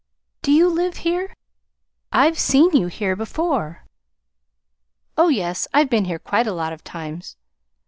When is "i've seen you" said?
2.11-2.87